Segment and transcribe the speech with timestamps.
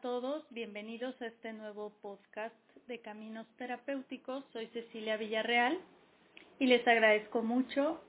[0.00, 2.54] a todos, bienvenidos a este nuevo podcast
[2.88, 4.42] de Caminos Terapéuticos.
[4.50, 5.78] Soy Cecilia Villarreal
[6.58, 8.02] y les agradezco mucho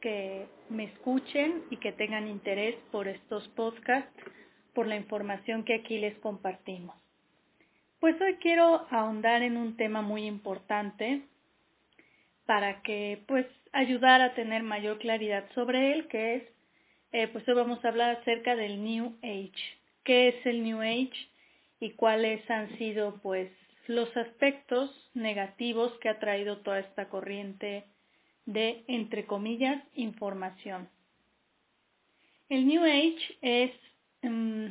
[0.00, 4.12] que me escuchen y que tengan interés por estos podcasts,
[4.74, 6.96] por la información que aquí les compartimos.
[8.00, 11.22] Pues hoy quiero ahondar en un tema muy importante
[12.44, 16.42] para que pues ayudar a tener mayor claridad sobre él, que es,
[17.12, 19.79] eh, pues hoy vamos a hablar acerca del New Age
[20.10, 21.28] qué es el New Age
[21.78, 23.48] y cuáles han sido pues
[23.86, 27.84] los aspectos negativos que ha traído toda esta corriente
[28.44, 30.88] de, entre comillas, información.
[32.48, 33.70] El New Age es
[34.22, 34.66] mm,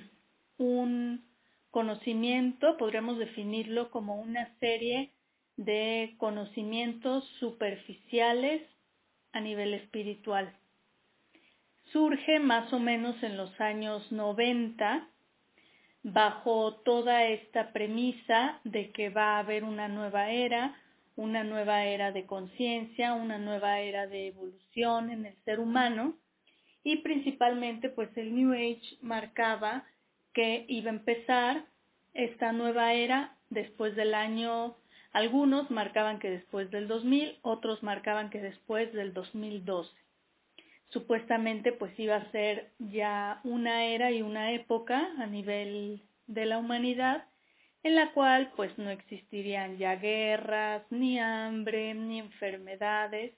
[0.58, 1.24] un
[1.72, 5.14] conocimiento, podríamos definirlo como una serie
[5.56, 8.62] de conocimientos superficiales
[9.32, 10.54] a nivel espiritual.
[11.94, 15.08] Surge más o menos en los años 90
[16.04, 20.76] bajo toda esta premisa de que va a haber una nueva era,
[21.16, 26.16] una nueva era de conciencia, una nueva era de evolución en el ser humano.
[26.84, 29.84] Y principalmente pues el New Age marcaba
[30.34, 31.66] que iba a empezar
[32.14, 34.78] esta nueva era después del año,
[35.12, 39.92] algunos marcaban que después del 2000, otros marcaban que después del 2012
[40.90, 46.58] supuestamente pues iba a ser ya una era y una época a nivel de la
[46.58, 47.26] humanidad
[47.84, 53.34] en la cual pues no existirían ya guerras, ni hambre, ni enfermedades,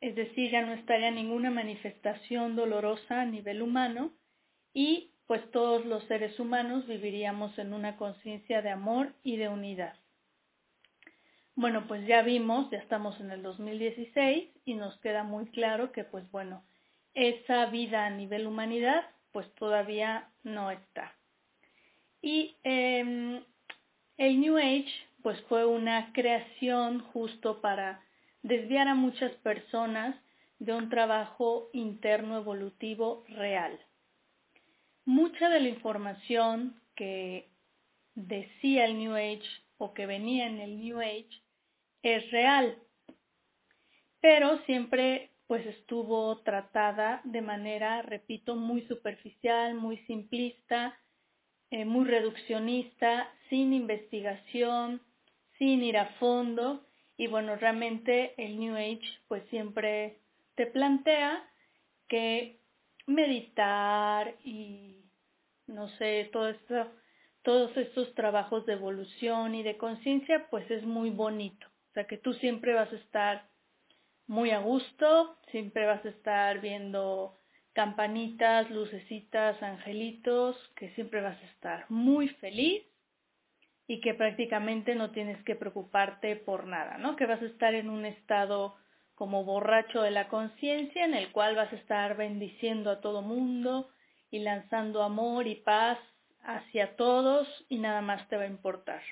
[0.00, 4.12] es decir, ya no estaría ninguna manifestación dolorosa a nivel humano
[4.72, 9.94] y pues todos los seres humanos viviríamos en una conciencia de amor y de unidad.
[11.60, 16.04] Bueno, pues ya vimos, ya estamos en el 2016 y nos queda muy claro que
[16.04, 16.64] pues bueno,
[17.12, 21.14] esa vida a nivel humanidad pues todavía no está.
[22.22, 23.44] Y em,
[24.16, 24.90] el New Age
[25.22, 28.02] pues fue una creación justo para
[28.42, 30.16] desviar a muchas personas
[30.60, 33.78] de un trabajo interno evolutivo real.
[35.04, 37.50] Mucha de la información que
[38.14, 39.44] decía el New Age
[39.76, 41.39] o que venía en el New Age
[42.02, 42.78] es real,
[44.20, 50.96] pero siempre pues estuvo tratada de manera, repito, muy superficial, muy simplista,
[51.70, 55.02] eh, muy reduccionista, sin investigación,
[55.58, 60.20] sin ir a fondo y bueno, realmente el New Age pues siempre
[60.54, 61.44] te plantea
[62.08, 62.60] que
[63.06, 65.04] meditar y
[65.66, 66.92] no sé, todo esto,
[67.42, 71.69] todos estos trabajos de evolución y de conciencia pues es muy bonito.
[71.90, 73.48] O sea que tú siempre vas a estar
[74.26, 77.36] muy a gusto, siempre vas a estar viendo
[77.72, 82.84] campanitas, lucecitas, angelitos, que siempre vas a estar muy feliz
[83.88, 87.16] y que prácticamente no tienes que preocuparte por nada, ¿no?
[87.16, 88.76] Que vas a estar en un estado
[89.16, 93.90] como borracho de la conciencia en el cual vas a estar bendiciendo a todo mundo
[94.30, 95.98] y lanzando amor y paz
[96.42, 99.02] hacia todos y nada más te va a importar.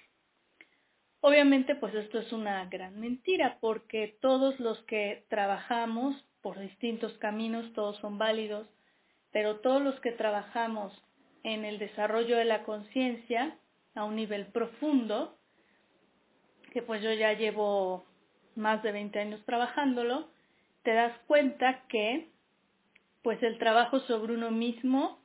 [1.20, 7.72] Obviamente, pues esto es una gran mentira porque todos los que trabajamos por distintos caminos,
[7.72, 8.68] todos son válidos,
[9.32, 10.92] pero todos los que trabajamos
[11.42, 13.58] en el desarrollo de la conciencia
[13.94, 15.36] a un nivel profundo,
[16.72, 18.04] que pues yo ya llevo
[18.54, 20.28] más de 20 años trabajándolo,
[20.82, 22.28] te das cuenta que
[23.22, 25.20] pues el trabajo sobre uno mismo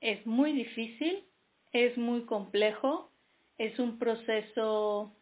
[0.00, 1.24] es muy difícil,
[1.72, 3.10] es muy complejo,
[3.58, 5.12] es un proceso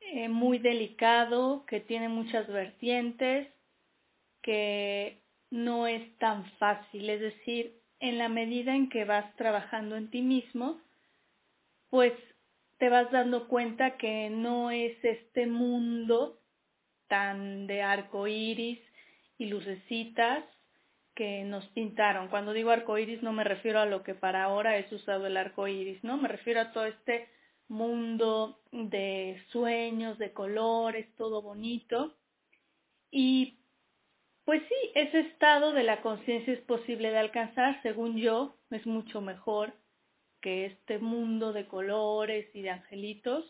[0.00, 3.48] eh, muy delicado, que tiene muchas vertientes,
[4.42, 7.10] que no es tan fácil.
[7.10, 10.80] Es decir, en la medida en que vas trabajando en ti mismo,
[11.90, 12.14] pues
[12.78, 16.40] te vas dando cuenta que no es este mundo
[17.08, 18.80] tan de arco iris
[19.36, 20.44] y lucecitas
[21.14, 22.28] que nos pintaron.
[22.28, 25.36] Cuando digo arco iris no me refiero a lo que para ahora es usado el
[25.36, 26.16] arco iris, ¿no?
[26.16, 27.28] Me refiero a todo este
[27.68, 32.16] mundo de sueños, de colores, todo bonito.
[33.10, 33.58] Y
[34.44, 39.20] pues sí, ese estado de la conciencia es posible de alcanzar, según yo, es mucho
[39.20, 39.72] mejor
[40.40, 43.44] que este mundo de colores y de angelitos,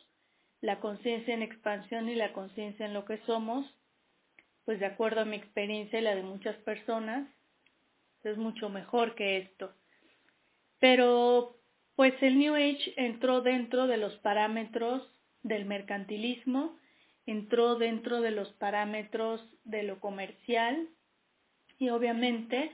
[0.60, 3.64] la conciencia en expansión y la conciencia en lo que somos,
[4.64, 7.26] pues de acuerdo a mi experiencia y la de muchas personas,
[8.24, 9.72] es mucho mejor que esto.
[10.78, 11.56] Pero
[11.96, 15.02] pues el New Age entró dentro de los parámetros
[15.42, 16.78] del mercantilismo,
[17.26, 20.88] entró dentro de los parámetros de lo comercial
[21.78, 22.72] y obviamente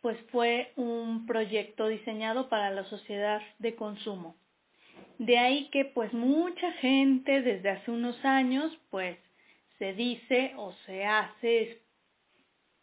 [0.00, 4.36] pues fue un proyecto diseñado para la sociedad de consumo.
[5.18, 9.16] De ahí que pues mucha gente desde hace unos años pues
[9.78, 11.80] se dice o se hace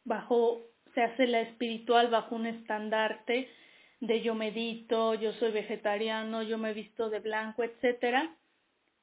[0.04, 3.50] bajo se hace la espiritual bajo un estandarte
[4.00, 8.36] de yo medito, yo soy vegetariano, yo me visto de blanco, etcétera,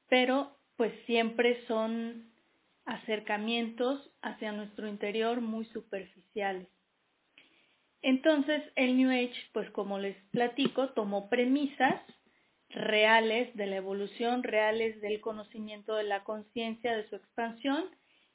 [0.07, 2.31] pero pues siempre son
[2.85, 6.67] acercamientos hacia nuestro interior muy superficiales.
[8.01, 12.01] Entonces, el New Age, pues como les platico, tomó premisas
[12.69, 17.85] reales de la evolución, reales del conocimiento de la conciencia, de su expansión,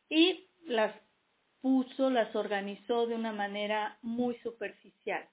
[0.08, 0.94] y las
[1.64, 5.26] puso, las organizó de una manera muy superficial.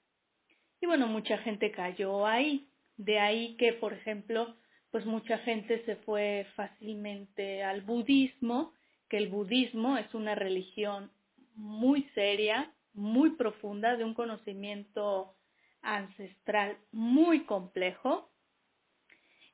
[0.80, 2.70] Y bueno, mucha gente cayó ahí.
[2.96, 4.56] De ahí que, por ejemplo,
[4.90, 8.72] pues mucha gente se fue fácilmente al budismo,
[9.10, 11.12] que el budismo es una religión
[11.54, 15.34] muy seria, muy profunda, de un conocimiento
[15.82, 18.31] ancestral muy complejo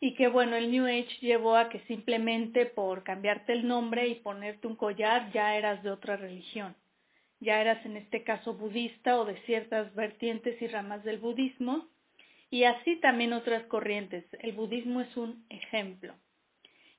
[0.00, 4.16] y que bueno, el New Age llevó a que simplemente por cambiarte el nombre y
[4.16, 6.76] ponerte un collar ya eras de otra religión.
[7.40, 11.88] Ya eras en este caso budista o de ciertas vertientes y ramas del budismo
[12.50, 14.24] y así también otras corrientes.
[14.40, 16.14] El budismo es un ejemplo.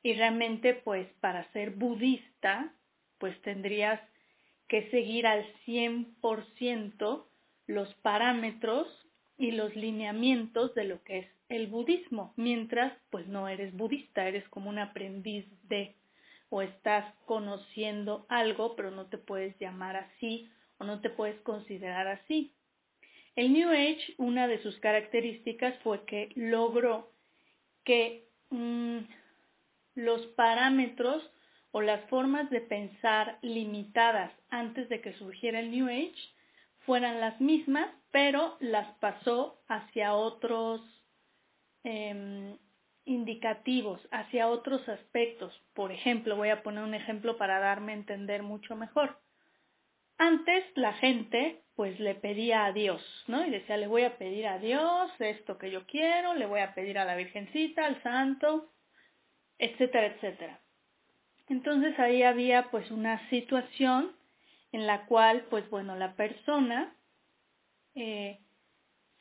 [0.03, 2.73] Y realmente pues para ser budista
[3.17, 3.99] pues tendrías
[4.67, 7.25] que seguir al 100%
[7.67, 8.87] los parámetros
[9.39, 14.47] y los lineamientos de lo que es el budismo, mientras pues no eres budista, eres
[14.49, 15.95] como un aprendiz de
[16.49, 22.07] o estás conociendo algo, pero no te puedes llamar así o no te puedes considerar
[22.07, 22.53] así.
[23.35, 27.11] El New Age, una de sus características fue que logró
[27.85, 28.97] que mm,
[29.95, 31.23] los parámetros
[31.71, 36.38] o las formas de pensar limitadas antes de que surgiera el New Age
[36.89, 40.81] fueran las mismas, pero las pasó hacia otros
[41.83, 42.57] em,
[43.05, 45.53] indicativos, hacia otros aspectos.
[45.75, 49.19] Por ejemplo, voy a poner un ejemplo para darme a entender mucho mejor.
[50.17, 53.45] Antes la gente pues le pedía a Dios, ¿no?
[53.45, 56.73] Y decía, le voy a pedir a Dios esto que yo quiero, le voy a
[56.73, 58.73] pedir a la Virgencita, al Santo,
[59.59, 60.59] etcétera, etcétera.
[61.49, 64.17] Entonces ahí había pues una situación
[64.71, 66.95] en la cual pues bueno la persona
[67.95, 68.39] eh,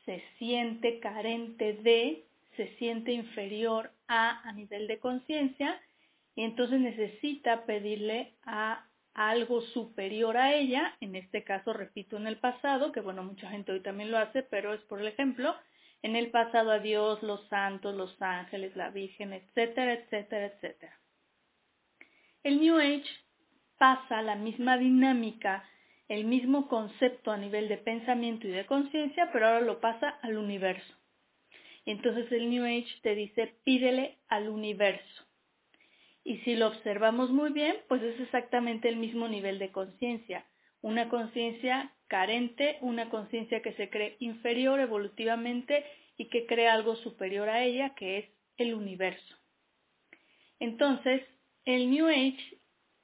[0.05, 2.25] se siente carente de,
[2.55, 5.79] se siente inferior a a nivel de conciencia
[6.35, 12.37] y entonces necesita pedirle a algo superior a ella, en este caso repito en el
[12.37, 15.53] pasado, que bueno, mucha gente hoy también lo hace, pero es por el ejemplo,
[16.01, 20.99] en el pasado a Dios, los santos, los ángeles, la Virgen, etcétera, etcétera, etcétera.
[22.43, 23.09] El New Age
[23.79, 25.67] pasa la misma dinámica,
[26.07, 30.37] el mismo concepto a nivel de pensamiento y de conciencia, pero ahora lo pasa al
[30.37, 30.93] universo.
[31.85, 35.25] Entonces el New Age te dice, pídele al universo.
[36.23, 40.45] Y si lo observamos muy bien, pues es exactamente el mismo nivel de conciencia.
[40.81, 45.85] Una conciencia carente, una conciencia que se cree inferior evolutivamente
[46.17, 48.25] y que cree algo superior a ella, que es
[48.57, 49.35] el universo.
[50.59, 51.23] Entonces,
[51.65, 52.58] el New Age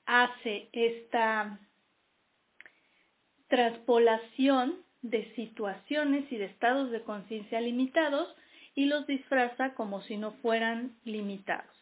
[0.06, 1.60] hace esta
[3.48, 8.36] transpolación de situaciones y de estados de conciencia limitados
[8.74, 11.76] y los disfraza como si no fueran limitados.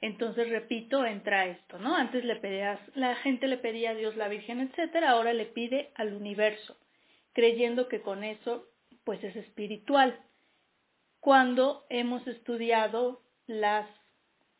[0.00, 1.96] Entonces, repito, entra esto, ¿no?
[1.96, 5.90] Antes le pedías, la gente le pedía a Dios, la Virgen, etcétera, ahora le pide
[5.96, 6.76] al universo,
[7.32, 8.68] creyendo que con eso,
[9.02, 10.20] pues es espiritual.
[11.18, 13.88] Cuando hemos estudiado las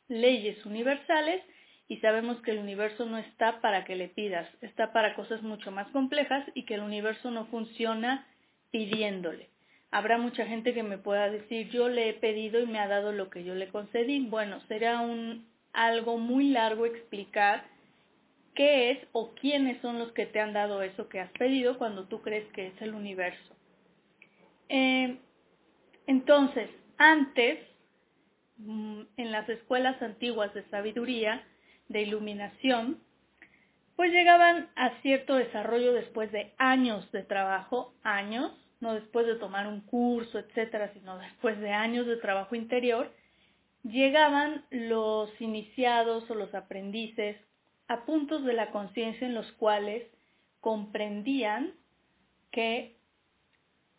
[0.08, 1.42] leyes universales
[1.88, 5.70] y sabemos que el universo no está para que le pidas, está para cosas mucho
[5.70, 8.26] más complejas y que el universo no funciona
[8.70, 9.48] pidiéndole.
[9.90, 13.12] Habrá mucha gente que me pueda decir, yo le he pedido y me ha dado
[13.12, 14.20] lo que yo le concedí.
[14.20, 17.64] Bueno, será un, algo muy largo explicar
[18.54, 22.04] qué es o quiénes son los que te han dado eso que has pedido cuando
[22.04, 23.56] tú crees que es el universo.
[24.68, 25.16] Eh,
[26.06, 26.68] entonces,
[26.98, 27.58] antes,
[28.58, 31.42] mm, en las escuelas antiguas de sabiduría,
[31.88, 32.98] de iluminación,
[33.96, 39.66] pues llegaban a cierto desarrollo después de años de trabajo, años, no después de tomar
[39.66, 43.12] un curso, etcétera, sino después de años de trabajo interior,
[43.82, 47.36] llegaban los iniciados o los aprendices
[47.88, 50.06] a puntos de la conciencia en los cuales
[50.60, 51.72] comprendían
[52.50, 52.96] que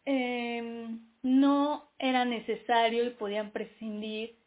[0.05, 4.37] em, no era necesario y podían prescindir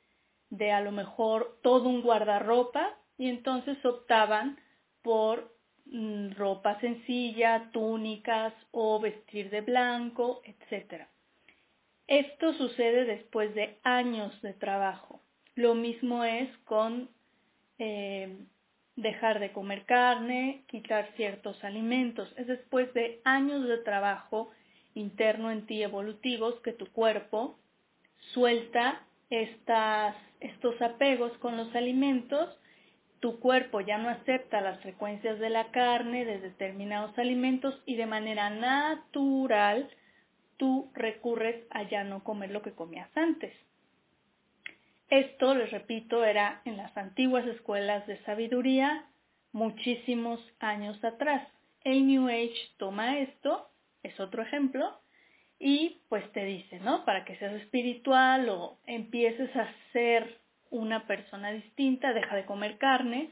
[0.51, 4.59] de a lo mejor todo un guardarropa y entonces optaban
[5.03, 5.55] por
[5.87, 11.05] mm, ropa sencilla, túnicas o vestir de blanco, etc.
[12.07, 15.21] Esto sucede después de años de trabajo.
[15.55, 17.11] Lo mismo es con
[17.79, 18.39] eh,
[18.97, 22.33] dejar de comer carne, quitar ciertos alimentos.
[22.37, 24.51] Es después de años de trabajo
[24.95, 27.59] interno en ti evolutivos que tu cuerpo
[28.33, 32.49] suelta estas, estos apegos con los alimentos
[33.23, 38.05] tu cuerpo ya no acepta las frecuencias de la carne de determinados alimentos y de
[38.05, 39.89] manera natural
[40.57, 43.55] tú recurres a ya no comer lo que comías antes.
[45.09, 49.07] Esto, les repito, era en las antiguas escuelas de sabiduría
[49.53, 51.47] muchísimos años atrás.
[51.85, 53.71] El New Age toma esto,
[54.03, 54.99] es otro ejemplo,
[55.61, 57.05] y pues te dice, ¿no?
[57.05, 60.42] Para que seas espiritual o empieces a ser
[60.73, 63.31] una persona distinta, deja de comer carne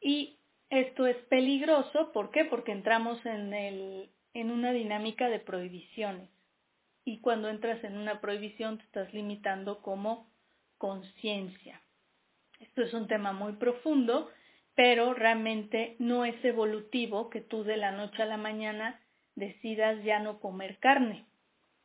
[0.00, 0.36] y
[0.68, 2.44] esto es peligroso, ¿por qué?
[2.44, 6.28] Porque entramos en, el, en una dinámica de prohibiciones
[7.04, 10.28] y cuando entras en una prohibición te estás limitando como
[10.76, 11.80] conciencia.
[12.58, 14.28] Esto es un tema muy profundo,
[14.74, 19.00] pero realmente no es evolutivo que tú de la noche a la mañana
[19.34, 21.26] decidas ya no comer carne.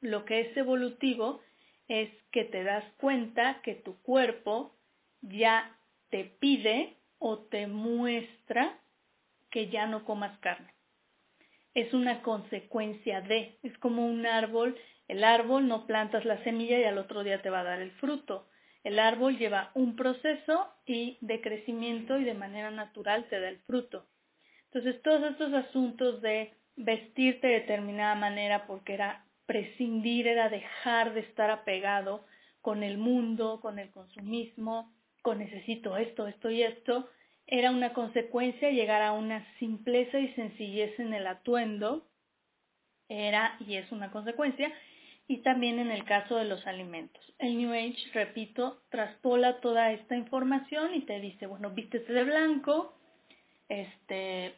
[0.02, 1.42] Lo que es evolutivo
[1.88, 4.76] es que te das cuenta que tu cuerpo
[5.22, 5.78] ya
[6.10, 8.80] te pide o te muestra
[9.52, 10.74] que ya no comas carne.
[11.74, 14.78] Es una consecuencia de, es como un árbol,
[15.08, 17.92] el árbol no plantas la semilla y al otro día te va a dar el
[17.94, 18.48] fruto.
[18.84, 23.60] El árbol lleva un proceso y de crecimiento y de manera natural te da el
[23.60, 24.06] fruto.
[24.66, 31.22] Entonces todos estos asuntos de vestirte de determinada manera porque era prescindir, era dejar de
[31.22, 32.26] estar apegado
[32.62, 37.10] con el mundo, con el consumismo, con necesito esto, esto y esto,
[37.48, 42.08] era una consecuencia llegar a una simpleza y sencillez en el atuendo,
[43.08, 44.74] era y es una consecuencia,
[45.28, 47.24] y también en el caso de los alimentos.
[47.40, 52.96] El New Age, repito, traspola toda esta información y te dice, bueno, vístete de blanco,
[53.70, 54.56] este,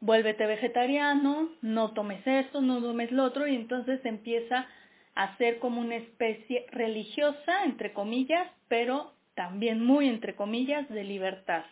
[0.00, 4.66] vuélvete vegetariano, no tomes esto, no tomes lo otro, y entonces empieza
[5.14, 11.64] a ser como una especie religiosa, entre comillas, pero también muy entre comillas, de libertad.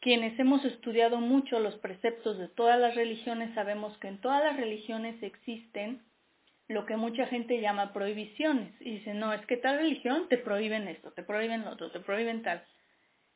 [0.00, 4.56] Quienes hemos estudiado mucho los preceptos de todas las religiones sabemos que en todas las
[4.56, 6.02] religiones existen
[6.68, 8.72] lo que mucha gente llama prohibiciones.
[8.80, 12.00] Y dice, no, es que tal religión te prohíben esto, te prohíben lo otro, te
[12.00, 12.64] prohíben tal.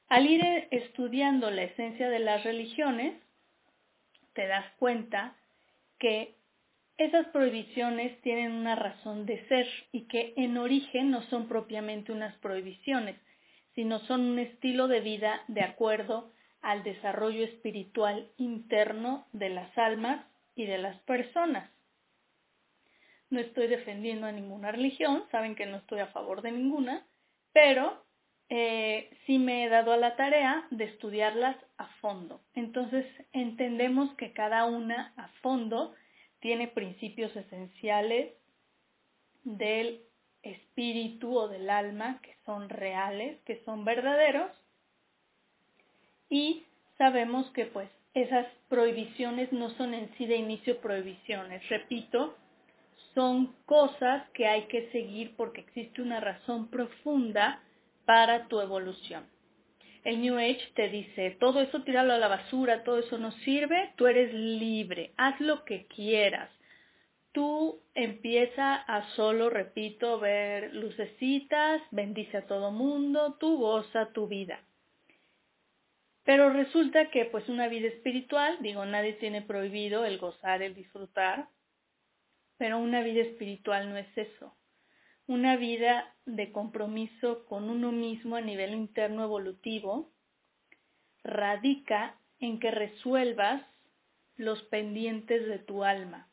[0.09, 3.14] Al ir estudiando la esencia de las religiones,
[4.37, 5.35] te das cuenta
[5.99, 6.37] que
[6.99, 12.37] esas prohibiciones tienen una razón de ser y que en origen no son propiamente unas
[12.38, 13.16] prohibiciones,
[13.75, 20.25] sino son un estilo de vida de acuerdo al desarrollo espiritual interno de las almas
[20.55, 21.71] y de las personas.
[23.28, 27.07] No estoy defendiendo a ninguna religión, saben que no estoy a favor de ninguna,
[27.52, 28.05] pero
[28.49, 32.41] eh, sí me he dado a la tarea de estudiarlas a fondo.
[32.55, 35.95] Entonces entendemos que cada una a fondo
[36.41, 38.33] tiene principios esenciales
[39.43, 40.03] del
[40.43, 44.50] espíritu o del alma que son reales, que son verdaderos
[46.29, 46.65] y
[46.99, 52.37] sabemos que pues esas prohibiciones no son en sí de inicio prohibiciones, repito,
[53.15, 57.61] son cosas que hay que seguir porque existe una razón profunda
[58.06, 59.26] para tu evolución.
[60.04, 63.92] El New Age te dice, todo eso tíralo a la basura, todo eso no sirve,
[63.96, 66.48] tú eres libre, haz lo que quieras.
[67.32, 74.60] Tú empieza a solo, repito, ver lucecitas, bendice a todo mundo, tú goza tu vida.
[76.22, 81.48] Pero resulta que pues una vida espiritual, digo, nadie tiene prohibido el gozar, el disfrutar,
[82.58, 84.56] pero una vida espiritual no es eso
[85.26, 90.12] una vida de compromiso con uno mismo a nivel interno evolutivo
[91.25, 93.62] radica en que resuelvas
[94.37, 96.28] los pendientes de tu alma.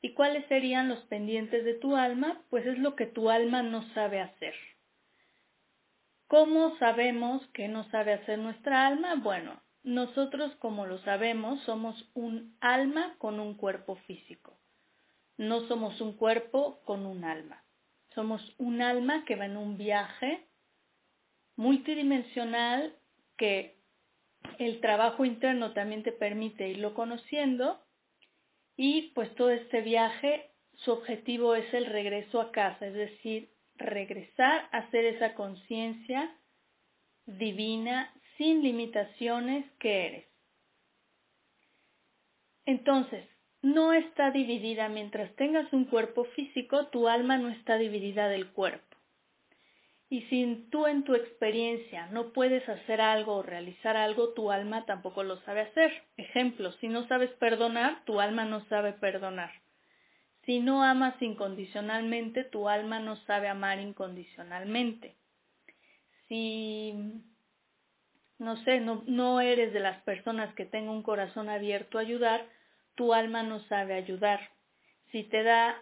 [0.00, 2.42] ¿Y cuáles serían los pendientes de tu alma?
[2.50, 4.54] Pues es lo que tu alma no sabe hacer.
[6.26, 9.14] ¿Cómo sabemos que no sabe hacer nuestra alma?
[9.16, 14.58] Bueno, nosotros, como lo sabemos, somos un alma con un cuerpo físico.
[15.36, 17.63] No somos un cuerpo con un alma.
[18.14, 20.46] Somos un alma que va en un viaje
[21.56, 22.96] multidimensional
[23.36, 23.76] que
[24.58, 27.84] el trabajo interno también te permite irlo conociendo
[28.76, 34.68] y pues todo este viaje, su objetivo es el regreso a casa, es decir, regresar
[34.72, 36.36] a ser esa conciencia
[37.26, 40.28] divina sin limitaciones que eres.
[42.66, 43.28] Entonces,
[43.64, 48.94] no está dividida mientras tengas un cuerpo físico, tu alma no está dividida del cuerpo.
[50.10, 54.84] Y si tú en tu experiencia no puedes hacer algo o realizar algo, tu alma
[54.84, 56.04] tampoco lo sabe hacer.
[56.18, 59.50] Ejemplo, si no sabes perdonar, tu alma no sabe perdonar.
[60.44, 65.16] Si no amas incondicionalmente, tu alma no sabe amar incondicionalmente.
[66.28, 66.92] Si,
[68.38, 72.46] no sé, no, no eres de las personas que tengan un corazón abierto a ayudar,
[72.94, 74.40] tu alma no sabe ayudar.
[75.10, 75.76] Si te da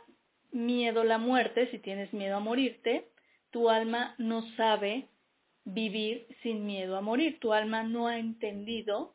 [0.51, 3.09] miedo la muerte, si tienes miedo a morirte,
[3.51, 5.09] tu alma no sabe
[5.65, 7.39] vivir sin miedo a morir.
[7.41, 9.15] Tu alma no ha entendido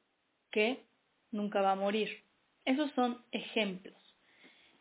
[0.52, 0.86] que
[1.32, 2.10] nunca va a morir.
[2.66, 3.98] Esos son ejemplos.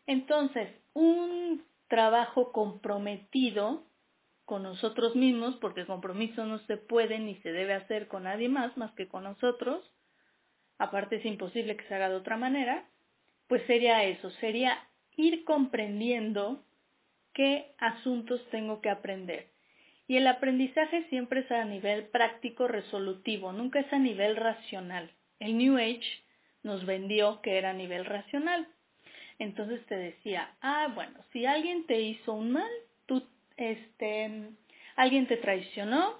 [0.05, 3.85] Entonces, un trabajo comprometido
[4.45, 8.47] con nosotros mismos, porque el compromiso no se puede ni se debe hacer con nadie
[8.47, 9.83] más más que con nosotros,
[10.77, 12.87] aparte es imposible que se haga de otra manera,
[13.47, 14.77] pues sería eso, sería
[15.15, 16.63] ir comprendiendo
[17.33, 19.47] qué asuntos tengo que aprender.
[20.07, 25.11] Y el aprendizaje siempre es a nivel práctico resolutivo, nunca es a nivel racional.
[25.39, 26.23] El New Age
[26.63, 28.67] nos vendió que era a nivel racional.
[29.39, 32.71] Entonces te decía, ah, bueno, si alguien te hizo un mal,
[33.05, 33.23] tú,
[33.57, 34.49] este,
[34.95, 36.19] alguien te traicionó,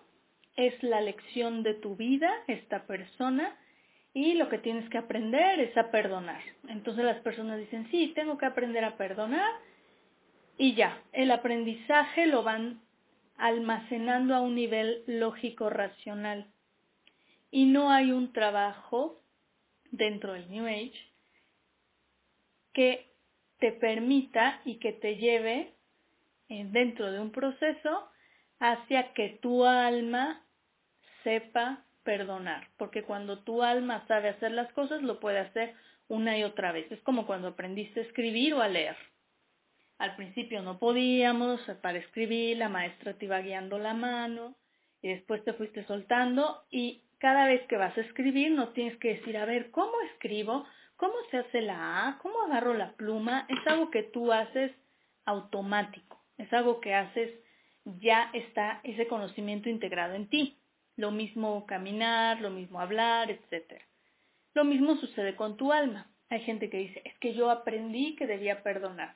[0.56, 3.56] es la lección de tu vida, esta persona,
[4.18, 6.42] y lo que tienes que aprender es a perdonar.
[6.70, 9.52] Entonces las personas dicen, sí, tengo que aprender a perdonar,
[10.58, 12.82] y ya, el aprendizaje lo van
[13.38, 16.48] almacenando a un nivel lógico racional.
[17.52, 19.22] Y no hay un trabajo
[19.92, 21.00] dentro del New Age
[22.74, 23.12] que
[23.60, 25.76] te permita y que te lleve
[26.50, 28.10] dentro de un proceso
[28.58, 30.44] hacia que tu alma
[31.24, 35.76] sepa perdonar, porque cuando tu alma sabe hacer las cosas lo puede hacer
[36.08, 36.90] una y otra vez.
[36.90, 38.96] Es como cuando aprendiste a escribir o a leer.
[39.98, 44.56] Al principio no podíamos, para escribir la maestra te iba guiando la mano
[45.02, 49.16] y después te fuiste soltando y cada vez que vas a escribir no tienes que
[49.16, 50.66] decir, a ver, ¿cómo escribo?
[50.96, 52.20] ¿Cómo se hace la A?
[52.20, 53.46] ¿Cómo agarro la pluma?
[53.50, 54.72] Es algo que tú haces
[55.26, 57.32] automático, es algo que haces,
[57.84, 60.58] ya está ese conocimiento integrado en ti.
[60.98, 63.82] Lo mismo caminar, lo mismo hablar, etc.
[64.54, 66.08] Lo mismo sucede con tu alma.
[66.30, 69.16] Hay gente que dice, es que yo aprendí que debía perdonar.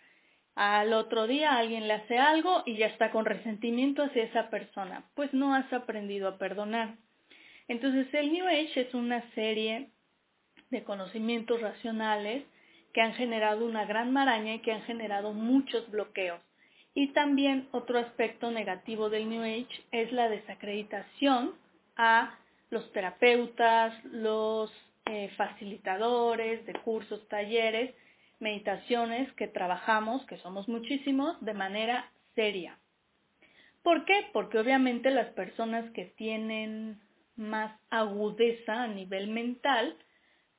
[0.55, 5.05] Al otro día alguien le hace algo y ya está con resentimiento hacia esa persona.
[5.15, 6.95] Pues no has aprendido a perdonar.
[7.67, 9.89] Entonces el New Age es una serie
[10.69, 12.43] de conocimientos racionales
[12.93, 16.39] que han generado una gran maraña y que han generado muchos bloqueos.
[16.93, 21.53] Y también otro aspecto negativo del New Age es la desacreditación
[21.95, 22.37] a
[22.69, 24.71] los terapeutas, los
[25.05, 27.93] eh, facilitadores de cursos, talleres,
[28.39, 32.77] meditaciones que trabajamos, que somos muchísimos, de manera seria.
[33.83, 34.27] ¿Por qué?
[34.31, 37.01] Porque obviamente las personas que tienen
[37.35, 39.97] más agudeza a nivel mental,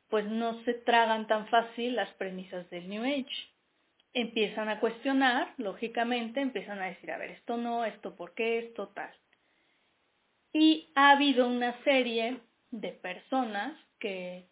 [0.09, 3.49] pues no se tragan tan fácil las premisas del New Age.
[4.13, 8.89] Empiezan a cuestionar, lógicamente, empiezan a decir, a ver, esto no, esto por qué, esto
[8.89, 9.11] tal.
[10.53, 14.49] Y ha habido una serie de personas que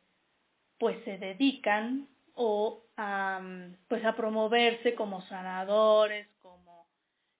[0.78, 3.40] pues se dedican o a,
[3.88, 6.86] pues a promoverse como sanadores, como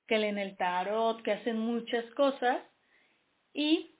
[0.06, 2.62] que leen el tarot, que hacen muchas cosas
[3.54, 3.94] y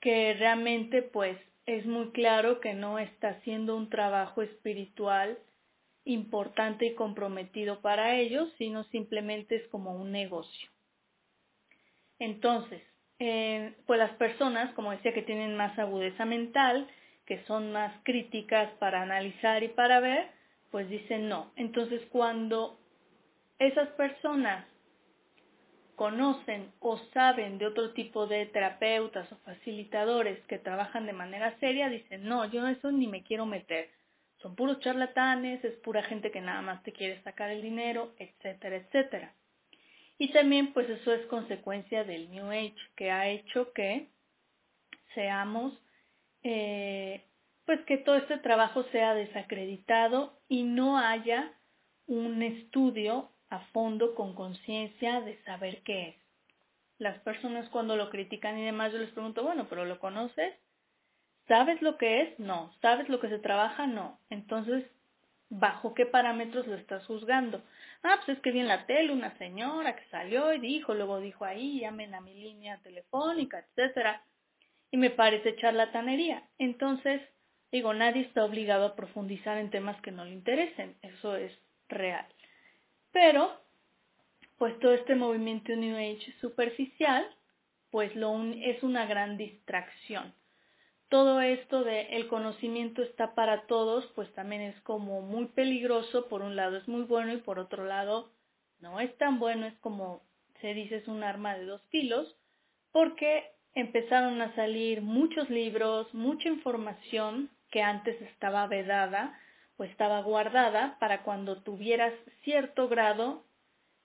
[0.00, 5.38] que realmente pues es muy claro que no está haciendo un trabajo espiritual
[6.04, 10.70] importante y comprometido para ellos, sino simplemente es como un negocio.
[12.18, 12.80] Entonces,
[13.18, 16.86] eh, pues las personas, como decía, que tienen más agudeza mental,
[17.26, 20.28] que son más críticas para analizar y para ver,
[20.70, 21.50] pues dicen no.
[21.56, 22.78] Entonces cuando
[23.58, 24.66] esas personas
[25.96, 31.88] conocen o saben de otro tipo de terapeutas o facilitadores que trabajan de manera seria,
[31.88, 33.88] dicen, no, yo eso ni me quiero meter.
[34.42, 38.76] Son puros charlatanes, es pura gente que nada más te quiere sacar el dinero, etcétera,
[38.76, 39.32] etcétera.
[40.18, 44.08] Y también pues eso es consecuencia del New Age, que ha hecho que
[45.14, 45.74] seamos
[46.42, 47.24] eh,
[47.64, 51.52] pues que todo este trabajo sea desacreditado y no haya
[52.06, 56.16] un estudio a fondo con conciencia de saber qué es.
[56.98, 60.54] Las personas cuando lo critican y demás yo les pregunto, bueno, pero ¿lo conoces?
[61.48, 62.38] ¿Sabes lo que es?
[62.38, 62.72] No.
[62.80, 63.86] ¿Sabes lo que se trabaja?
[63.86, 64.18] No.
[64.30, 64.84] Entonces,
[65.48, 67.62] ¿bajo qué parámetros lo estás juzgando?
[68.02, 71.20] Ah, pues es que vi en la tele una señora que salió y dijo, luego
[71.20, 74.22] dijo ahí, llamen a mi línea telefónica, etcétera.
[74.90, 76.42] Y me parece charlatanería.
[76.58, 77.20] Entonces,
[77.72, 80.96] digo, nadie está obligado a profundizar en temas que no le interesen.
[81.02, 81.52] Eso es
[81.88, 82.26] real.
[83.12, 83.60] Pero,
[84.58, 87.26] pues todo este movimiento New Age superficial,
[87.90, 90.32] pues lo es una gran distracción.
[91.08, 96.28] Todo esto de el conocimiento está para todos, pues también es como muy peligroso.
[96.28, 98.32] Por un lado es muy bueno y por otro lado
[98.80, 99.66] no es tan bueno.
[99.66, 100.22] Es como
[100.60, 102.36] se dice es un arma de dos filos,
[102.92, 109.38] porque empezaron a salir muchos libros, mucha información que antes estaba vedada
[109.76, 113.44] o estaba guardada para cuando tuvieras cierto grado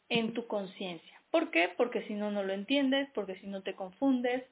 [0.10, 1.22] en tu conciencia.
[1.32, 1.70] ¿Por qué?
[1.78, 4.44] Porque si no, no lo entiendes, porque si no te confundes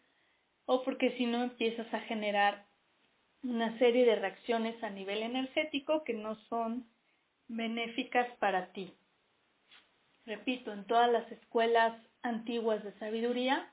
[0.71, 2.63] o porque si no empiezas a generar
[3.41, 6.86] una serie de reacciones a nivel energético que no son
[7.47, 8.93] benéficas para ti.
[10.27, 13.67] Repito, en todas las escuelas antiguas de sabiduría,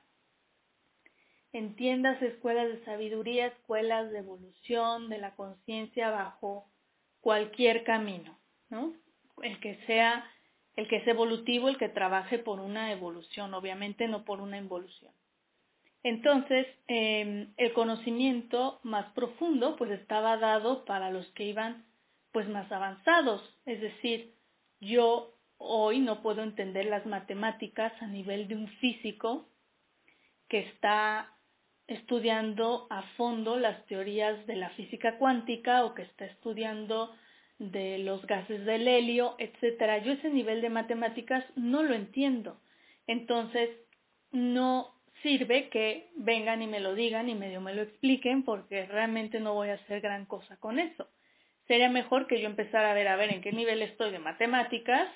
[1.52, 6.70] entiendas escuelas de sabiduría, escuelas de evolución de la conciencia bajo
[7.20, 8.38] cualquier camino,
[8.70, 8.94] ¿no?
[9.42, 10.24] El que sea,
[10.76, 15.12] el que es evolutivo, el que trabaje por una evolución, obviamente no por una involución.
[16.06, 21.84] Entonces, em, el conocimiento más profundo, pues estaba dado para los que iban,
[22.30, 23.42] pues más avanzados.
[23.66, 24.32] Es decir,
[24.80, 29.48] yo hoy no puedo entender las matemáticas a nivel de un físico
[30.48, 31.34] que está
[31.88, 37.16] estudiando a fondo las teorías de la física cuántica o que está estudiando
[37.58, 39.98] de los gases del helio, etcétera.
[40.04, 42.60] Yo ese nivel de matemáticas no lo entiendo.
[43.08, 43.70] Entonces,
[44.30, 49.40] no sirve que vengan y me lo digan y medio me lo expliquen porque realmente
[49.40, 51.08] no voy a hacer gran cosa con eso.
[51.66, 55.08] Sería mejor que yo empezara a ver a ver en qué nivel estoy de matemáticas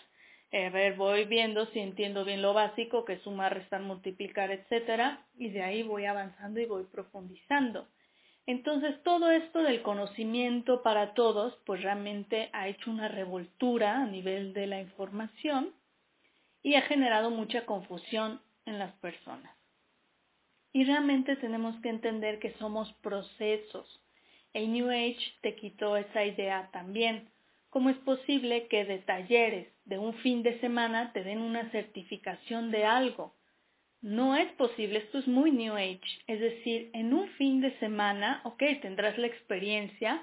[0.53, 5.51] a ver, voy viendo si entiendo bien lo básico, que sumar, restar, multiplicar, etcétera, y
[5.51, 7.87] de ahí voy avanzando y voy profundizando.
[8.47, 14.53] Entonces, todo esto del conocimiento para todos, pues realmente ha hecho una revoltura a nivel
[14.53, 15.73] de la información
[16.63, 19.60] y ha generado mucha confusión en las personas.
[20.73, 24.01] Y realmente tenemos que entender que somos procesos.
[24.53, 27.29] El New Age te quitó esa idea también.
[27.71, 32.71] ¿Cómo es posible que de talleres de un fin de semana te den una certificación
[32.71, 33.35] de algo?
[34.03, 36.01] No es posible, esto es muy New Age.
[36.27, 40.23] Es decir, en un fin de semana, ok, tendrás la experiencia,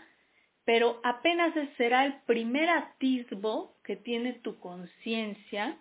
[0.65, 5.77] pero apenas será el primer atisbo que tiene tu conciencia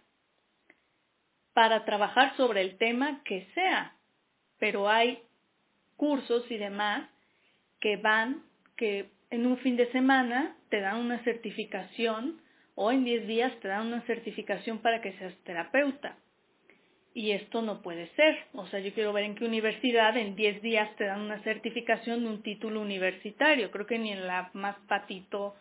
[1.54, 3.95] para trabajar sobre el tema que sea.
[4.58, 5.18] Pero hay
[5.96, 7.08] cursos y demás
[7.80, 8.42] que van,
[8.76, 12.40] que en un fin de semana te dan una certificación
[12.74, 16.16] o en 10 días te dan una certificación para que seas terapeuta.
[17.14, 18.36] Y esto no puede ser.
[18.52, 22.22] O sea, yo quiero ver en qué universidad en 10 días te dan una certificación
[22.22, 23.70] de un título universitario.
[23.70, 25.56] Creo que ni en la más patito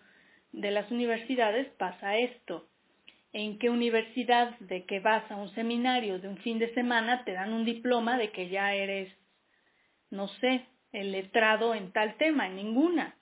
[0.52, 2.68] de las universidades pasa esto.
[3.38, 7.34] ¿En qué universidad de que vas a un seminario de un fin de semana te
[7.34, 9.14] dan un diploma de que ya eres,
[10.10, 12.48] no sé, el letrado en tal tema?
[12.48, 13.18] En ninguna.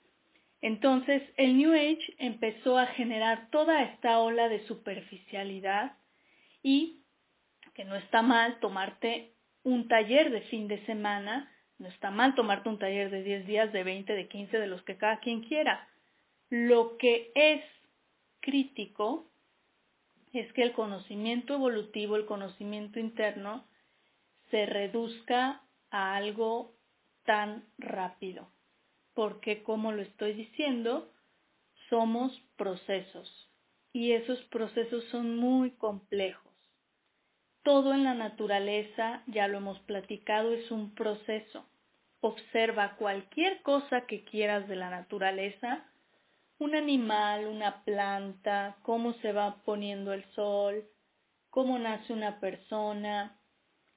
[0.60, 5.96] Entonces, el New Age empezó a generar toda esta ola de superficialidad
[6.62, 7.02] y
[7.74, 9.32] que no está mal tomarte
[9.64, 13.72] un taller de fin de semana, no está mal tomarte un taller de 10 días,
[13.72, 15.88] de 20, de 15, de los que cada quien quiera.
[16.50, 17.64] Lo que es
[18.38, 19.33] crítico
[20.40, 23.64] es que el conocimiento evolutivo, el conocimiento interno,
[24.50, 26.74] se reduzca a algo
[27.24, 28.48] tan rápido
[29.14, 31.10] porque como lo estoy diciendo,
[31.88, 33.50] somos procesos
[33.92, 36.42] y esos procesos son muy complejos.
[37.62, 41.64] Todo en la naturaleza, ya lo hemos platicado, es un proceso.
[42.20, 45.86] Observa cualquier cosa que quieras de la naturaleza,
[46.64, 50.84] un animal, una planta, cómo se va poniendo el sol,
[51.50, 53.38] cómo nace una persona,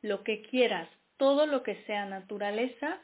[0.01, 3.01] lo que quieras, todo lo que sea naturaleza,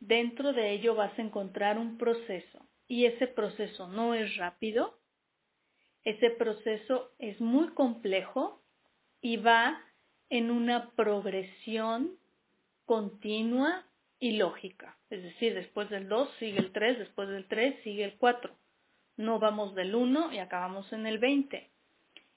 [0.00, 4.98] dentro de ello vas a encontrar un proceso y ese proceso no es rápido,
[6.02, 8.62] ese proceso es muy complejo
[9.20, 9.82] y va
[10.30, 12.16] en una progresión
[12.86, 13.84] continua
[14.18, 14.96] y lógica.
[15.10, 18.63] Es decir, después del 2 sigue el 3, después del 3 sigue el 4.
[19.16, 21.70] No vamos del 1 y acabamos en el 20.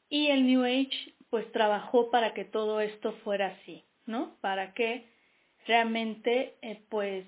[0.09, 4.37] Y el New Age pues trabajó para que todo esto fuera así, ¿no?
[4.41, 5.05] Para que
[5.65, 7.25] realmente eh, pues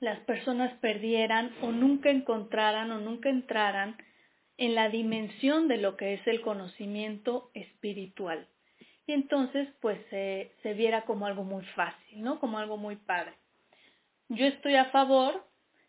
[0.00, 3.96] las personas perdieran o nunca encontraran o nunca entraran
[4.56, 8.46] en la dimensión de lo que es el conocimiento espiritual.
[9.06, 12.38] Y entonces pues se viera como algo muy fácil, ¿no?
[12.38, 13.32] Como algo muy padre.
[14.28, 15.42] Yo estoy a favor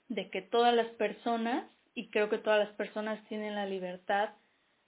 [0.08, 1.65] de que todas las personas,
[2.00, 4.30] y creo que todas las personas tienen la libertad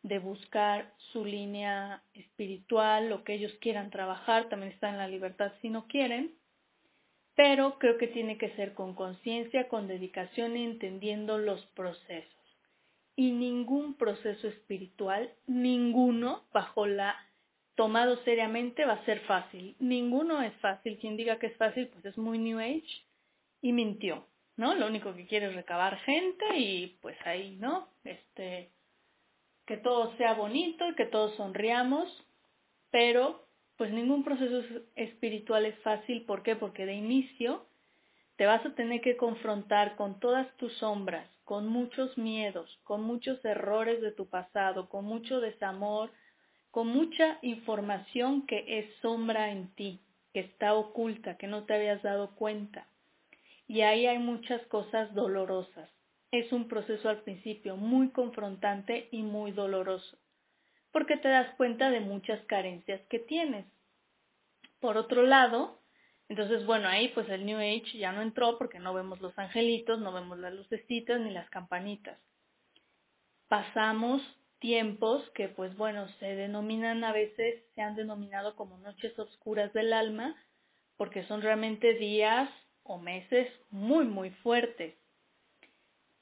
[0.01, 5.51] de buscar su línea espiritual, lo que ellos quieran trabajar, también están en la libertad
[5.61, 6.33] si no quieren,
[7.35, 12.45] pero creo que tiene que ser con conciencia, con dedicación y entendiendo los procesos.
[13.17, 17.13] Y ningún proceso espiritual, ninguno bajo la
[17.75, 19.75] tomado seriamente va a ser fácil.
[19.79, 20.97] Ninguno es fácil.
[20.97, 23.03] Quien diga que es fácil, pues es muy New Age
[23.61, 24.25] y mintió,
[24.61, 27.87] Lo único que quiere es recabar gente y pues ahí, ¿no?
[28.03, 28.69] Este,
[29.65, 32.07] que todo sea bonito y que todos sonriamos,
[32.91, 33.43] pero
[33.77, 34.61] pues ningún proceso
[34.95, 36.25] espiritual es fácil.
[36.25, 36.55] ¿Por qué?
[36.55, 37.65] Porque de inicio
[38.35, 43.43] te vas a tener que confrontar con todas tus sombras, con muchos miedos, con muchos
[43.43, 46.11] errores de tu pasado, con mucho desamor,
[46.69, 49.99] con mucha información que es sombra en ti,
[50.33, 52.87] que está oculta, que no te habías dado cuenta.
[53.71, 55.89] Y ahí hay muchas cosas dolorosas.
[56.29, 60.17] Es un proceso al principio muy confrontante y muy doloroso
[60.91, 63.65] porque te das cuenta de muchas carencias que tienes.
[64.81, 65.79] Por otro lado,
[66.27, 70.01] entonces, bueno, ahí pues el New Age ya no entró porque no vemos los angelitos,
[70.01, 72.19] no vemos las lucecitas ni las campanitas.
[73.47, 74.21] Pasamos
[74.59, 79.93] tiempos que pues bueno, se denominan a veces, se han denominado como noches oscuras del
[79.93, 80.35] alma,
[80.97, 82.49] porque son realmente días
[82.91, 84.93] o meses muy, muy fuertes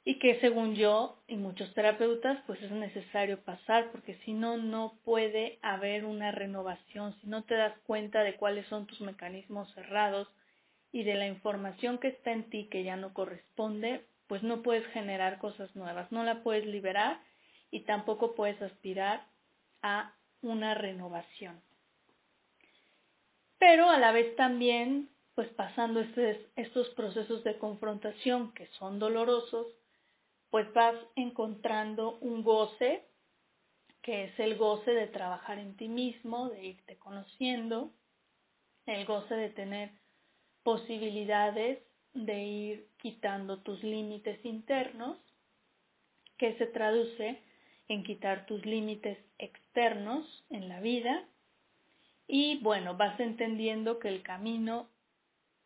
[0.05, 4.93] y que según yo y muchos terapeutas pues es necesario pasar porque si no no
[5.03, 10.27] puede haber una renovación, si no te das cuenta de cuáles son tus mecanismos cerrados
[10.91, 14.85] y de la información que está en ti que ya no corresponde, pues no puedes
[14.93, 17.19] generar cosas nuevas, no la puedes liberar
[17.71, 19.25] y tampoco puedes aspirar
[19.81, 21.61] a una renovación.
[23.57, 26.01] Pero a la vez también, pues pasando
[26.57, 29.67] estos procesos de confrontación que son dolorosos,
[30.49, 33.05] pues vas encontrando un goce,
[34.01, 37.93] que es el goce de trabajar en ti mismo, de irte conociendo,
[38.85, 39.91] el goce de tener
[40.61, 41.79] posibilidades
[42.13, 45.17] de ir quitando tus límites internos,
[46.37, 47.41] que se traduce
[47.87, 51.23] en quitar tus límites externos en la vida.
[52.27, 54.89] Y bueno, vas entendiendo que el camino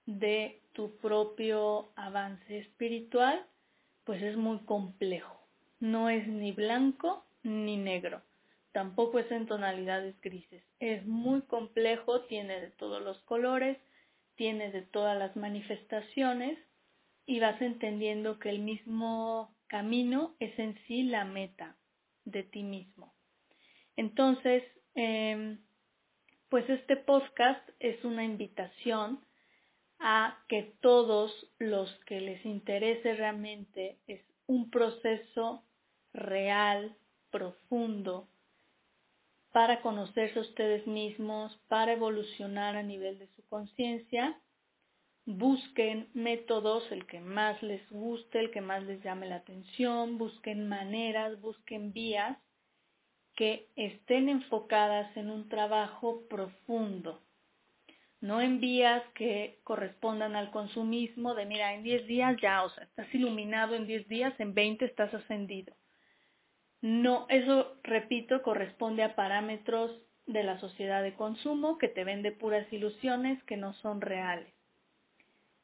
[0.05, 3.45] de tu propio avance espiritual
[4.03, 5.39] pues es muy complejo.
[5.79, 8.21] No es ni blanco ni negro.
[8.71, 10.63] Tampoco es en tonalidades grises.
[10.79, 13.77] Es muy complejo, tiene de todos los colores,
[14.35, 16.57] tiene de todas las manifestaciones
[17.25, 21.77] y vas entendiendo que el mismo camino es en sí la meta
[22.25, 23.13] de ti mismo.
[23.95, 24.63] Entonces,
[24.95, 25.59] em,
[26.49, 29.23] pues este podcast es una invitación
[30.05, 35.63] a que todos los que les interese realmente es un proceso
[36.13, 36.95] real,
[37.31, 38.27] profundo,
[39.53, 44.37] para conocerse ustedes mismos, para evolucionar a nivel de su conciencia,
[45.25, 50.67] busquen métodos, el que más les guste, el que más les llame la atención, busquen
[50.67, 52.37] maneras, busquen vías
[53.35, 57.21] que estén enfocadas en un trabajo profundo,
[58.23, 62.85] no en vías que correspondan al consumismo de, mira, en 10 días ya, o sea,
[62.85, 65.75] estás iluminado en 10 días, en 20 estás ascendido.
[66.79, 69.91] No, eso, repito, corresponde a parámetros
[70.25, 74.53] de la sociedad de consumo que te vende puras ilusiones que no son reales.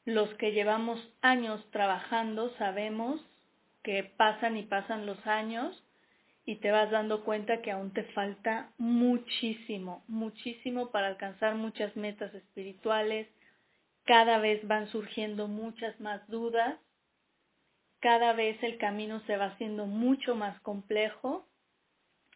[0.04, 3.22] Los que llevamos años trabajando sabemos
[3.84, 5.82] que pasan y pasan los años
[6.50, 12.34] y te vas dando cuenta que aún te falta muchísimo, muchísimo para alcanzar muchas metas
[12.34, 13.28] espirituales.
[14.04, 16.80] Cada vez van surgiendo muchas más dudas.
[18.00, 21.48] Cada vez el camino se va haciendo mucho más complejo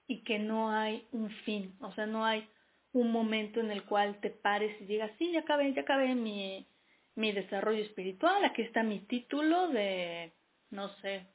[0.06, 2.48] y que no hay un fin, o sea, no hay
[2.92, 6.68] un momento en el cual te pares y digas, sí, ya acabé, ya acabé mi,
[7.16, 10.34] mi desarrollo espiritual, aquí está mi título de,
[10.70, 11.33] no sé,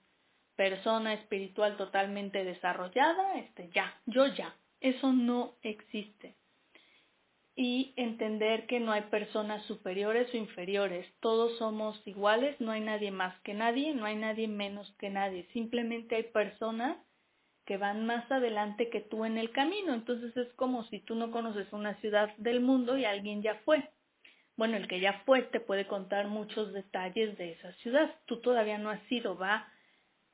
[0.58, 4.56] persona espiritual totalmente desarrollada, este ya, yo ya.
[4.80, 6.34] Eso no existe.
[7.56, 13.10] y entender que no hay personas superiores o inferiores, todos somos iguales, no hay nadie
[13.10, 16.98] más que nadie, no hay nadie menos que nadie, simplemente hay personas
[17.66, 21.32] que van más adelante que tú en el camino, entonces es como si tú no
[21.32, 23.90] conoces una ciudad del mundo y alguien ya fue.
[24.56, 28.78] Bueno, el que ya fue te puede contar muchos detalles de esa ciudad, tú todavía
[28.78, 29.66] no has ido, va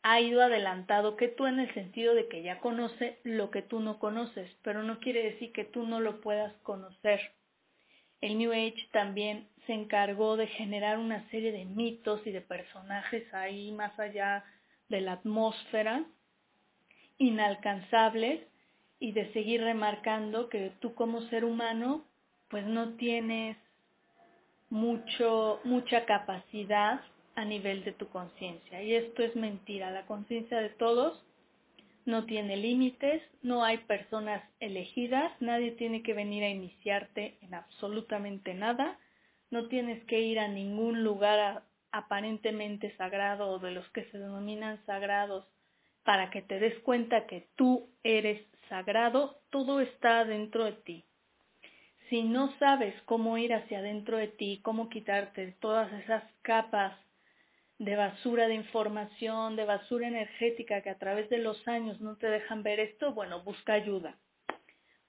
[0.06, 3.80] ha ido adelantado que tú en el sentido de que ya conoce lo que tú
[3.80, 7.32] no conoces, pero no quiere decir que tú no lo puedas conocer.
[8.20, 13.32] El New Age también se encargó de generar una serie de mitos y de personajes
[13.32, 14.44] ahí más allá
[14.90, 16.04] de la atmósfera,
[17.16, 18.42] inalcanzables,
[19.00, 22.04] y de seguir remarcando que tú como ser humano
[22.48, 23.56] pues no tienes
[24.68, 27.00] mucho, mucha capacidad
[27.36, 28.82] a nivel de tu conciencia.
[28.82, 29.90] Y esto es mentira.
[29.90, 31.22] La conciencia de todos
[32.06, 38.54] no tiene límites, no hay personas elegidas, nadie tiene que venir a iniciarte en absolutamente
[38.54, 38.98] nada,
[39.50, 44.84] no tienes que ir a ningún lugar aparentemente sagrado o de los que se denominan
[44.84, 45.46] sagrados
[46.02, 51.04] para que te des cuenta que tú eres sagrado, todo está dentro de ti.
[52.10, 56.98] Si no sabes cómo ir hacia adentro de ti, cómo quitarte todas esas capas
[57.78, 62.28] de basura de información, de basura energética que a través de los años no te
[62.28, 64.16] dejan ver esto, bueno, busca ayuda.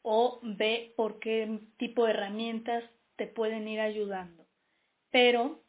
[0.02, 2.84] O ve por qué tipo de herramientas
[3.16, 4.46] te pueden ir ayudando.
[5.12, 5.62] Pero,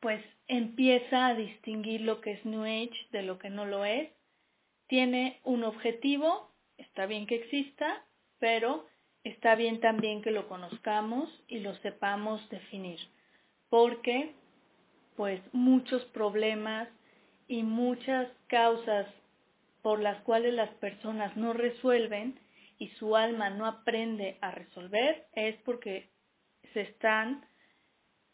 [0.00, 4.10] pues empieza a distinguir lo que es New Age de lo que no lo es.
[4.86, 8.04] Tiene un objetivo, está bien que exista,
[8.38, 8.86] pero
[9.24, 12.98] está bien también que lo conozcamos y lo sepamos definir.
[13.68, 14.34] Porque
[15.18, 16.88] pues muchos problemas
[17.48, 19.04] y muchas causas
[19.82, 22.38] por las cuales las personas no resuelven
[22.78, 26.08] y su alma no aprende a resolver es porque
[26.72, 27.44] se están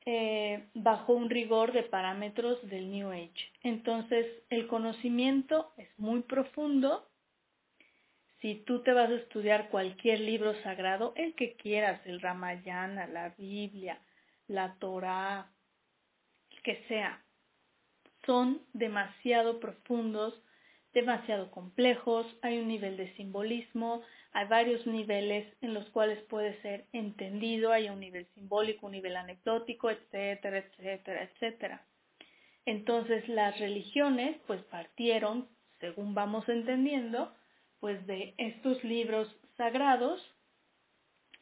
[0.05, 3.51] eh, bajo un rigor de parámetros del New Age.
[3.63, 7.09] Entonces, el conocimiento es muy profundo.
[8.43, 13.31] Si tú te vas a estudiar cualquier libro sagrado, el que quieras, el Ramayana, la
[13.31, 13.99] Biblia,
[14.49, 15.54] la Torah,
[16.65, 17.23] que sea.
[18.27, 20.35] Son demasiado profundos,
[20.93, 26.87] demasiado complejos, hay un nivel de simbolismo, hay varios niveles en los cuales puede ser
[26.93, 31.87] entendido, hay un nivel simbólico, un nivel anecdótico, etcétera, etcétera, etcétera.
[32.65, 35.49] Entonces las religiones pues partieron,
[35.81, 37.35] según vamos entendiendo,
[37.81, 40.21] pues de estos libros sagrados,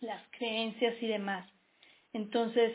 [0.00, 1.48] las creencias y demás.
[2.12, 2.72] Entonces,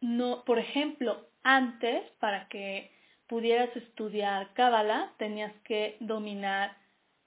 [0.00, 2.92] no, por ejemplo, antes, para que
[3.26, 6.76] pudieras estudiar Cábala, tenías que dominar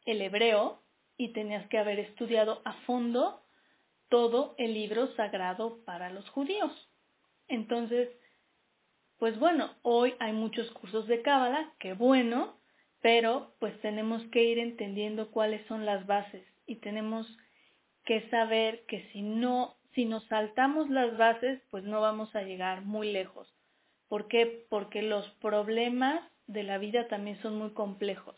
[0.05, 0.81] el hebreo
[1.17, 3.41] y tenías que haber estudiado a fondo
[4.09, 6.71] todo el libro sagrado para los judíos.
[7.47, 8.09] Entonces,
[9.19, 12.57] pues bueno, hoy hay muchos cursos de Cábala, qué bueno,
[13.01, 17.27] pero pues tenemos que ir entendiendo cuáles son las bases y tenemos
[18.05, 22.83] que saber que si no, si nos saltamos las bases, pues no vamos a llegar
[22.83, 23.53] muy lejos.
[24.07, 24.65] ¿Por qué?
[24.69, 28.35] Porque los problemas de la vida también son muy complejos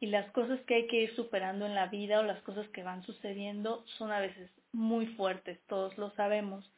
[0.00, 2.82] y las cosas que hay que ir superando en la vida o las cosas que
[2.82, 6.70] van sucediendo son a veces muy fuertes, todos lo sabemos.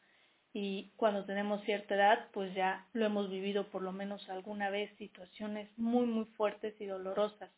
[0.53, 4.91] Y cuando tenemos cierta edad, pues ya lo hemos vivido por lo menos alguna vez,
[4.97, 7.51] situaciones muy, muy fuertes y dolorosas.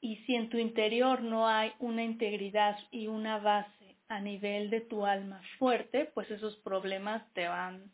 [0.00, 4.80] Y si en tu interior no hay una integridad y una base a nivel de
[4.80, 7.90] tu alma fuerte, pues esos problemas te van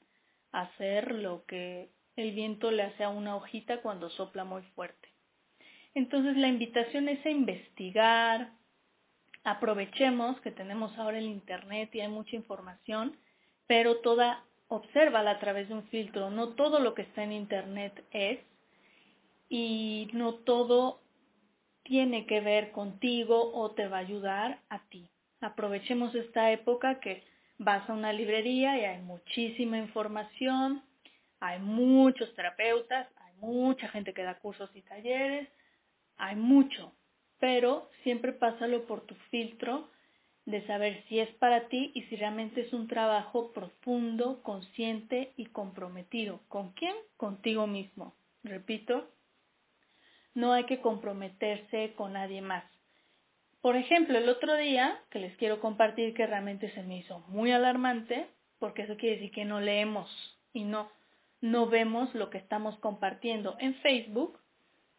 [0.53, 5.09] hacer lo que el viento le hace a una hojita cuando sopla muy fuerte.
[5.95, 8.53] Entonces la invitación es a investigar,
[9.45, 13.17] aprovechemos que tenemos ahora el Internet y hay mucha información,
[13.67, 18.05] pero toda, obsérvala a través de un filtro, no todo lo que está en Internet
[18.11, 18.41] es
[19.49, 21.03] y no todo
[21.83, 25.09] tiene que ver contigo o te va a ayudar a ti.
[25.43, 27.25] Aprovechemos esta época que
[27.59, 30.83] vas a una librería y hay muchísima información,
[31.41, 35.49] hay muchos terapeutas, hay mucha gente que da cursos y talleres,
[36.17, 36.95] hay mucho,
[37.41, 39.91] pero siempre pásalo por tu filtro
[40.47, 45.47] de saber si es para ti y si realmente es un trabajo profundo, consciente y
[45.47, 46.41] comprometido.
[46.47, 46.95] ¿Con quién?
[47.17, 48.15] Contigo mismo.
[48.45, 49.09] Repito,
[50.35, 52.65] no hay que comprometerse con nadie más.
[53.63, 57.53] Por ejemplo, el otro día, que les quiero compartir que realmente se me hizo muy
[57.53, 58.27] alarmante,
[58.59, 60.11] porque eso quiere decir que no leemos
[60.53, 60.91] y no,
[61.41, 63.57] no vemos lo que estamos compartiendo.
[63.61, 64.41] En Facebook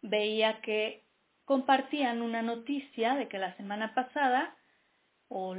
[0.02, 1.04] veía que
[1.44, 4.56] compartían una noticia de que la semana pasada
[5.28, 5.56] o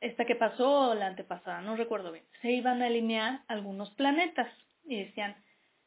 [0.00, 4.50] esta que pasó o la antepasada, no recuerdo bien, se iban a alinear algunos planetas
[4.84, 5.36] y decían,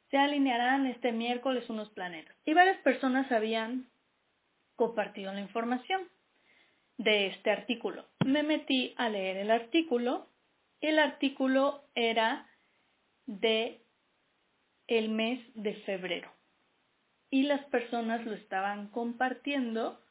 [0.09, 2.33] se alinearán este miércoles unos planetas.
[2.45, 3.89] Y varias personas habían
[4.77, 6.07] compartido la información
[6.97, 8.05] de este artículo.
[8.25, 10.29] Me metí a leer el artículo.
[10.81, 12.47] El artículo era
[13.25, 13.81] de
[14.87, 16.31] el mes de febrero
[17.29, 20.01] y las personas lo estaban compartiendo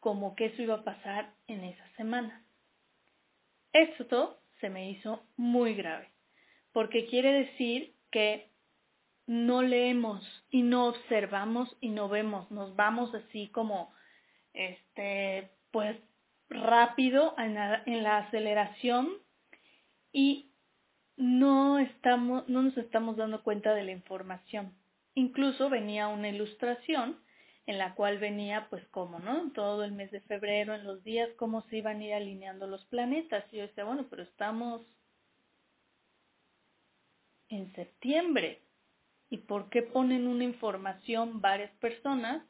[0.00, 2.44] como que eso iba a pasar en esa semana.
[3.72, 6.10] Esto se me hizo muy grave,
[6.72, 8.50] porque quiere decir que
[9.26, 13.92] no leemos y no observamos y no vemos, nos vamos así como,
[14.52, 15.96] este, pues
[16.48, 17.54] rápido en
[18.02, 19.08] la, aceleración
[20.12, 20.52] y
[21.16, 24.74] no estamos, no nos estamos dando cuenta de la información.
[25.14, 27.18] Incluso venía una ilustración
[27.66, 29.50] en la cual venía pues cómo, ¿no?
[29.52, 32.84] Todo el mes de febrero, en los días, cómo se iban a ir alineando los
[32.86, 33.44] planetas.
[33.52, 34.82] Y yo decía, bueno, pero estamos
[37.48, 38.60] en septiembre.
[39.28, 42.44] ¿Y por qué ponen una información varias personas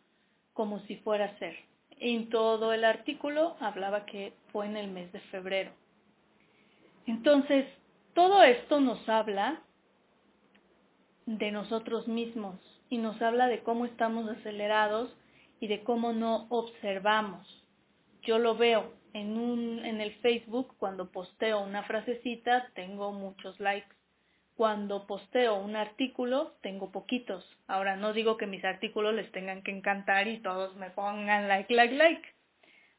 [0.53, 1.57] como si fuera ser?
[1.99, 5.73] En todo el artículo hablaba que fue en el mes de febrero.
[7.07, 7.67] Entonces,
[8.15, 9.63] todo esto nos habla
[11.27, 12.57] de nosotros mismos
[12.89, 15.15] y nos habla de cómo estamos acelerados
[15.61, 17.65] y de cómo no observamos.
[18.23, 23.96] Yo lo veo en, el Facebook cuando posteo una frasecita, tengo muchos likes.
[24.57, 27.45] Cuando posteo un artículo, tengo poquitos.
[27.67, 31.73] Ahora no digo que mis artículos les tengan que encantar y todos me pongan like,
[31.75, 32.35] like, like.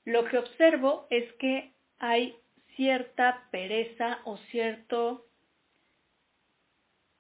[0.06, 2.38] Lo que observo es que hay
[2.76, 5.26] cierta pereza o cierto...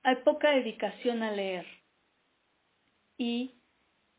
[0.03, 1.65] Hay poca dedicación a leer
[3.17, 3.55] y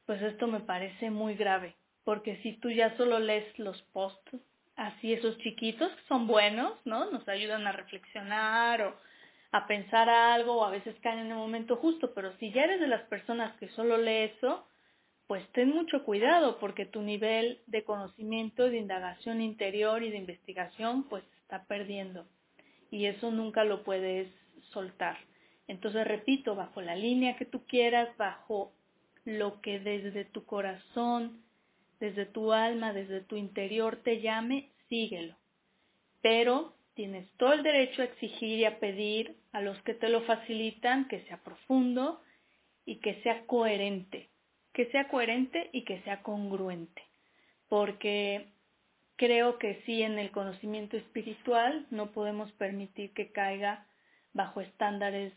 [0.05, 4.37] pues esto me parece muy grave, porque si tú ya solo lees los posts,
[4.77, 7.11] así esos chiquitos, son buenos, ¿no?
[7.11, 9.08] Nos ayudan a reflexionar o
[9.53, 12.81] a pensar algo o a veces caen en el momento justo, pero si ya eres
[12.81, 14.67] de las personas que solo lee eso,
[15.27, 21.05] pues ten mucho cuidado porque tu nivel de conocimiento, de indagación interior y de investigación
[21.05, 22.27] pues está perdiendo
[22.91, 24.29] y eso nunca lo puedes
[24.73, 25.19] soltar.
[25.67, 28.73] Entonces, repito, bajo la línea que tú quieras, bajo
[29.25, 31.43] lo que desde tu corazón,
[32.01, 35.37] desde tu alma, desde tu interior te llame, síguelo.
[36.23, 40.23] Pero tienes todo el derecho a exigir y a pedir a los que te lo
[40.23, 42.23] facilitan que sea profundo
[42.85, 44.31] y que sea coherente,
[44.73, 47.03] que sea coherente y que sea congruente,
[47.69, 48.53] porque
[49.17, 53.87] creo que sí en el conocimiento espiritual no podemos permitir que caiga
[54.33, 55.33] bajo estándares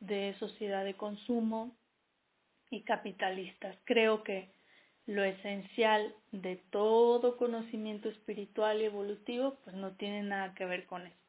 [0.00, 1.76] de sociedad de consumo,
[2.72, 3.76] y capitalistas.
[3.84, 4.50] Creo que
[5.06, 11.06] lo esencial de todo conocimiento espiritual y evolutivo pues no tiene nada que ver con
[11.06, 11.21] esto.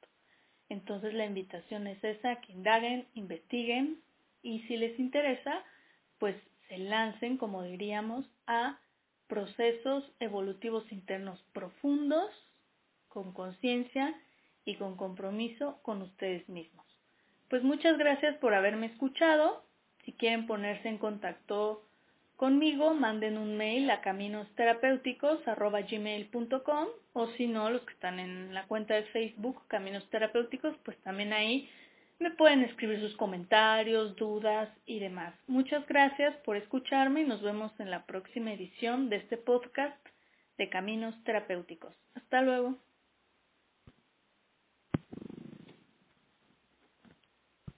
[0.73, 4.01] Entonces la invitación es esa, que indaguen, investiguen
[4.41, 5.63] y si les interesa
[6.17, 6.35] pues
[6.67, 8.79] se lancen, como diríamos, a
[9.27, 12.31] procesos evolutivos internos profundos,
[13.07, 14.19] con conciencia
[14.65, 16.85] y con compromiso con ustedes mismos.
[17.49, 19.63] Pues muchas gracias por haberme escuchado.
[20.05, 21.83] Si quieren ponerse en contacto
[22.43, 28.95] conmigo, manden un mail a caminosterapéuticos.gmail.com o si no, los que están en la cuenta
[28.95, 31.69] de Facebook Caminos Terapéuticos, pues también ahí
[32.19, 35.33] me pueden escribir sus comentarios, dudas y demás.
[35.47, 40.05] Muchas gracias por escucharme y nos vemos en la próxima edición de este podcast
[40.57, 41.95] de Caminos Terapéuticos.
[42.13, 42.77] Hasta luego.